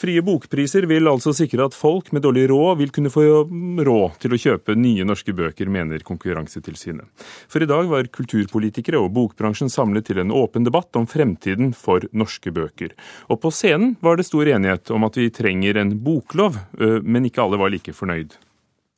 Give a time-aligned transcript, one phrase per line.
[0.00, 3.24] Frie bokpriser vil altså sikre at folk med dårlig råd vil kunne få
[3.84, 7.04] råd til å kjøpe nye norske bøker, mener Konkurransetilsynet.
[7.52, 12.06] For i dag var kulturpolitikere og bokbransjen samlet til en åpen debatt om fremtiden for
[12.16, 12.94] norske bøker.
[13.28, 17.44] Og på scenen var det stor enighet om at vi trenger en boklov, men ikke
[17.44, 18.38] alle var like fornøyd.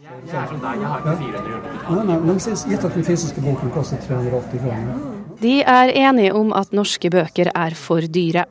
[0.00, 2.66] Jeg er som deg, jeg har ikke 400 kroner.
[2.72, 5.15] gitt at den fysiske boken koster 380 kroner.
[5.40, 8.46] De er enige om at norske bøker er for dyre.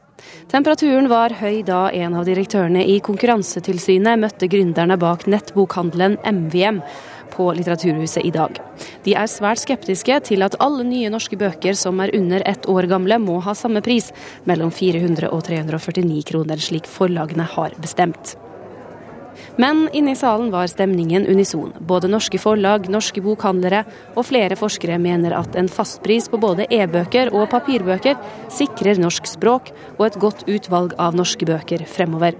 [0.51, 6.79] Temperaturen var høy da en av direktørene i Konkurransetilsynet møtte gründerne bak nettbokhandelen MVM
[7.33, 8.61] på Litteraturhuset i dag.
[9.03, 12.87] De er svært skeptiske til at alle nye norske bøker som er under ett år
[12.91, 14.11] gamle, må ha samme pris,
[14.45, 18.37] mellom 400 og 349 kroner, slik forlagene har bestemt.
[19.61, 21.73] Men inne i salen var stemningen unison.
[21.79, 23.83] Både norske forlag, norske bokhandlere
[24.15, 28.19] og flere forskere mener at en fastpris på både e-bøker og papirbøker
[28.53, 32.37] sikrer norsk språk og et godt utvalg av norske bøker fremover.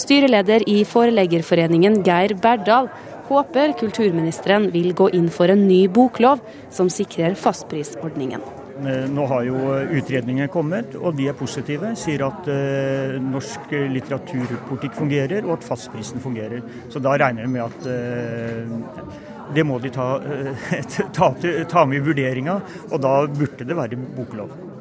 [0.00, 2.88] Styreleder i Forleggerforeningen, Geir Berdal,
[3.28, 6.40] håper kulturministeren vil gå inn for en ny boklov
[6.72, 8.61] som sikrer fastprisordningen.
[8.80, 9.58] Eh, nå har jo
[9.98, 11.92] utredningen kommet, og de er positive.
[11.98, 16.64] Sier at uh, norsk litteraturpolitikk fungerer, og at fastprisen fungerer.
[16.92, 20.68] Så da regner jeg med at det må de ta, uh,
[21.18, 21.32] ta,
[21.68, 24.71] ta med i vurderinga, og da burde det være boklov.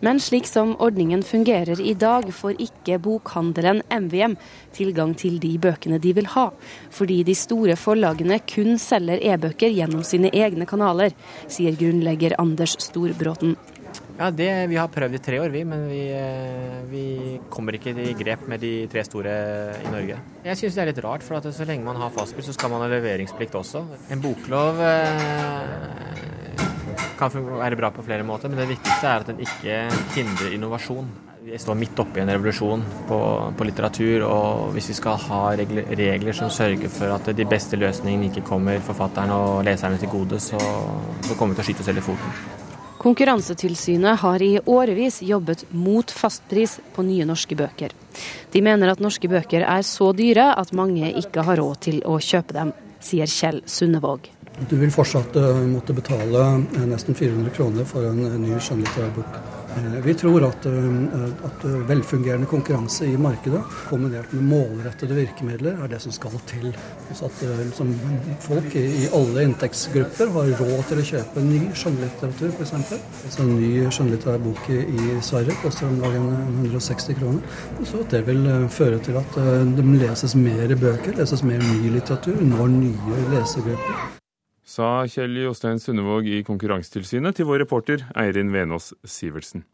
[0.00, 4.36] Men slik som ordningen fungerer i dag, får ikke bokhandelen MVM
[4.76, 6.46] tilgang til de bøkene de vil ha,
[6.94, 11.12] fordi de store forlagene kun selger e-bøker gjennom sine egne kanaler,
[11.52, 13.58] sier grunnlegger Anders Storbråten.
[14.20, 17.04] Ja, det, Vi har prøvd i tre år, vi, men vi, eh, vi
[17.50, 19.32] kommer ikke i grep med de tre store
[19.80, 20.18] i Norge.
[20.44, 22.84] Jeg syns det er litt rart, for så lenge man har fastpris, så skal man
[22.84, 23.84] ha leveringsplikt også.
[24.12, 26.20] En boklov eh,
[27.18, 29.82] kan være bra på flere måter, men det viktigste er at den ikke
[30.14, 31.10] hindrer innovasjon.
[31.40, 33.18] Vi står midt oppe i en revolusjon på,
[33.56, 37.80] på litteratur, og hvis vi skal ha regler, regler, som sørger for at de beste
[37.80, 41.84] løsningene ikke kommer forfatterne og leserne til gode, så, så kommer vi til å skyte
[41.84, 42.58] oss selv i foten.
[43.00, 47.94] Konkurransetilsynet har i årevis jobbet mot fastpris på nye norske bøker.
[48.52, 52.18] De mener at norske bøker er så dyre at mange ikke har råd til å
[52.20, 54.28] kjøpe dem, sier Kjell Sundevåg.
[54.68, 56.42] Du vil fortsatt eh, måtte betale
[56.76, 59.38] eh, nesten 400 kroner for en ny skjønnlitterær bok.
[59.78, 60.66] Eh, vi tror at,
[61.46, 66.68] at, velfungerende konkurranse i markedet kombinert med målrettede virkemidler er det som skal til.
[67.14, 67.94] Så at liksom,
[68.44, 72.76] folk i, i, alle inntektsgrupper har råd til å kjøpe ny skjønnlitteratur f.eks.
[72.76, 77.58] Altså en ny skjønnlitterær bok i, i Sverige koster om lag 160 kroner.
[77.88, 79.42] Så det vil føre til at
[79.78, 84.19] det leses mer bøker, leses mer ny litteratur, når nye lesegrupper
[84.70, 89.64] sa Kjell Jostein Sundevåg i Konkurransetilsynet til vår reporter Eirin Venås Sivertsen.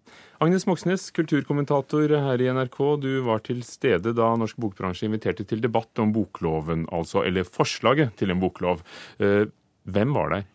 [0.40, 2.78] Agnes Moxnes, kulturkommentator her i NRK.
[3.02, 8.16] Du var til stede da norsk bokbransje inviterte til debatt om bokloven, altså, eller forslaget
[8.20, 8.84] til en boklov.
[9.20, 9.44] Eh,
[9.84, 10.48] hvem var der?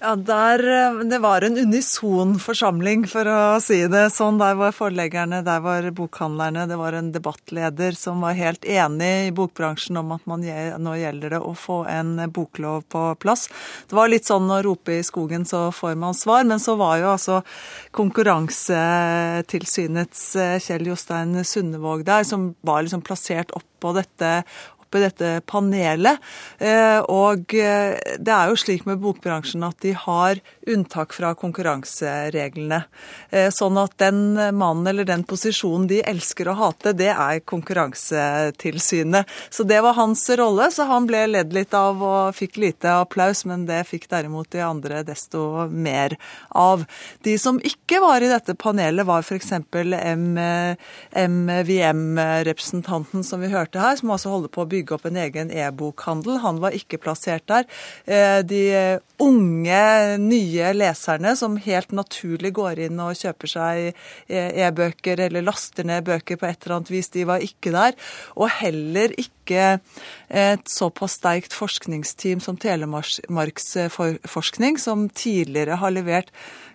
[0.00, 4.38] Ja, der, eh, Det var en unison forsamling, for å si det sånn.
[4.38, 6.68] Der var forleggerne, der var bokhandlerne.
[6.68, 11.30] Det var en debattleder som var helt enig i bokbransjen om at man, nå gjelder
[11.30, 13.48] det å få en boklov på plass.
[13.88, 16.44] Det var litt sånn å rope i skogen, så får man svar.
[16.44, 17.42] Men så var jo altså
[17.90, 24.44] Konkurransetilsynets eh, Kjell Jostein Sundevåg der, som var liksom plassert på dette
[24.88, 26.18] oppe dette panelet.
[26.58, 32.80] Eh, og eh, det er jo slik med bokbransjen at de har unntak fra konkurransereglene.
[33.30, 39.28] Eh, sånn at den mannen eller den posisjonen de elsker å hate, det er Konkurransetilsynet.
[39.50, 43.44] Så det var hans rolle, så han ble ledd litt av og fikk lite applaus,
[43.48, 46.16] men det fikk derimot de andre desto mer
[46.50, 46.84] av.
[47.24, 49.52] De som ikke var i dette panelet, var f.eks.
[51.28, 56.38] MVM-representanten som vi hørte her, som altså holder på å bygge opp en egen e-bokhandel.
[56.44, 57.66] Han var ikke plassert der.
[58.06, 58.62] Eh, de
[59.18, 63.88] unge, nye leserne som helt naturlig går inn og kjøper seg
[64.28, 67.98] e-bøker eller laster ned bøker på et eller annet vis, de var ikke der.
[68.38, 76.28] Og heller ikke et såpass sterkt forskningsteam som Telemarksforskning, som tidligere har levert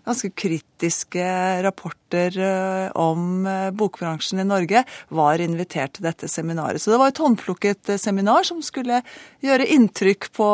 [0.05, 1.25] ganske kritiske
[1.63, 6.81] rapporter eh, om eh, bokbransjen i Norge, var invitert til dette seminaret.
[6.81, 9.01] Så det var et håndplukket eh, seminar som skulle
[9.43, 10.49] gjøre inntrykk på,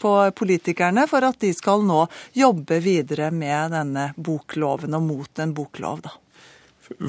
[0.00, 2.06] på politikerne for at de skal nå
[2.38, 6.04] jobbe videre med denne bokloven og mot en boklov.
[6.08, 6.16] da.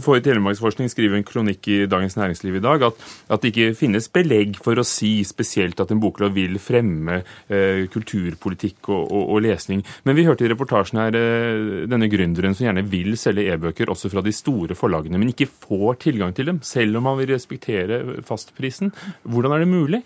[0.03, 4.09] For Telemarksforskning skriver en kronikk i Dagens Næringsliv i dag at, at, det ikke finnes
[4.13, 9.41] belegg for å si spesielt at en boklov vil fremme eh, kulturpolitikk og, og, og,
[9.45, 9.83] lesning.
[10.07, 14.11] Men vi hørte i reportasjen her eh, denne gründeren som gjerne vil selge e-bøker også
[14.13, 18.01] fra de store forlagene, men ikke får tilgang til dem, selv om han vil respektere
[18.27, 18.93] fastprisen.
[19.23, 20.03] Hvordan er det mulig?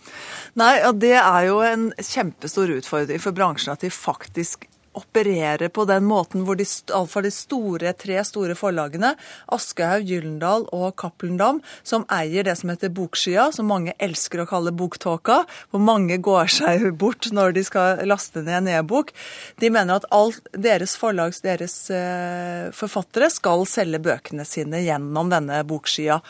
[0.59, 5.85] Nei, ja, Det er jo en kjempestor utfordring for bransjen at de faktisk opererer på
[5.89, 9.13] den måten hvor de, de store, tre store forlagene,
[9.53, 14.47] Aschehoug, Gyllendal og Cappelen Dam, som eier det som heter Bokskya, som mange elsker å
[14.49, 19.13] kalle Boktåka, hvor mange går seg bort når de skal laste ned en e-bok,
[19.61, 25.61] de mener at alt deres forlags, deres eh, forfattere skal selge bøkene sine gjennom denne
[25.67, 26.21] Bokskya.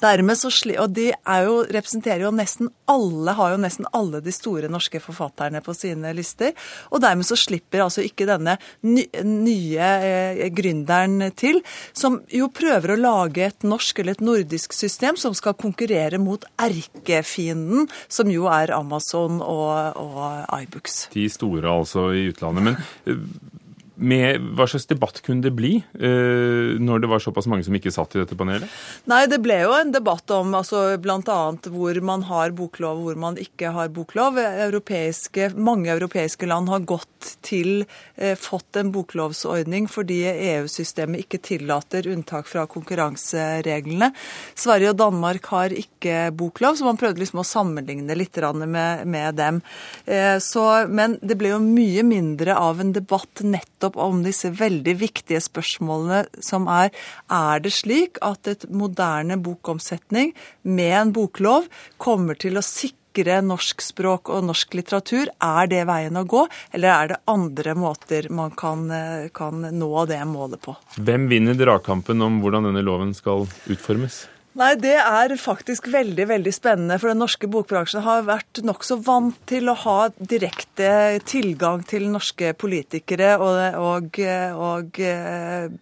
[0.00, 4.32] Dermed så sli, Og de jo, representerer jo nesten alle, har jo nesten alle de
[4.34, 6.54] store norske forfatterne på sine lister.
[6.90, 8.56] Og dermed så slipper altså ikke denne
[8.86, 11.60] ny, nye eh, gründeren til,
[11.92, 16.44] som jo prøver å lage et norsk eller et nordisk system som skal konkurrere mot
[16.60, 21.08] erkefienden, som jo er Amazon og, og iBooks.
[21.14, 22.70] De store altså i utlandet.
[22.70, 23.58] Men eh,
[24.00, 27.92] med, hva slags debatt kunne det bli uh, når det var såpass mange som ikke
[27.92, 28.68] satt i dette panelet?
[29.10, 31.40] Nei, Det ble jo en debatt om altså, bl.a.
[31.70, 34.40] hvor man har boklov og hvor man ikke har boklov.
[34.40, 37.84] Europeiske, mange europeiske land har gått til,
[38.20, 44.10] uh, fått en boklovsordning fordi EU-systemet ikke tillater unntak fra konkurransereglene.
[44.58, 49.34] Sverige og Danmark har ikke boklov, så man prøvde liksom å sammenligne litt med, med
[49.36, 49.60] dem.
[50.08, 54.50] Uh, så, men det ble jo mye mindre av en debatt nettopp nettopp om disse
[54.50, 56.90] veldig viktige spørsmålene som er
[57.30, 63.80] er det slik at et moderne bokomsetning med en boklov kommer til å sikre norsk
[63.82, 65.28] språk og norsk litteratur?
[65.42, 68.88] Er det veien å gå, eller er det andre måter man kan,
[69.34, 70.76] kan nå det målet på?
[70.96, 74.28] Hvem vinner dragkampen om hvordan denne loven skal utformes?
[74.58, 76.96] Nei, det er faktisk veldig veldig spennende.
[76.98, 82.50] For den norske bokbransjen har vært nokså vant til å ha direkte tilgang til norske
[82.58, 84.18] politikere og, og,
[84.58, 85.00] og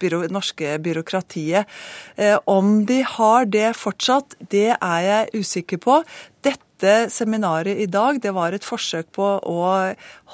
[0.04, 1.78] byrå, norske byråkratiet.
[2.20, 6.02] Eh, om de har det fortsatt, det er jeg usikker på.
[6.44, 9.62] Dette dette seminaret i dag det var et forsøk på å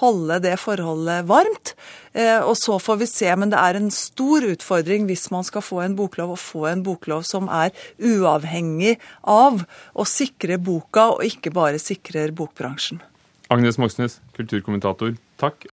[0.00, 1.74] holde det forholdet varmt.
[2.12, 3.30] Eh, og så får vi se.
[3.36, 6.84] Men det er en stor utfordring hvis man skal få en boklov, å få en
[6.84, 9.64] boklov som er uavhengig av
[9.94, 13.00] å sikre boka, og ikke bare sikrer bokbransjen.
[13.52, 15.66] Agnes Moxnes, kulturkommentator, takk.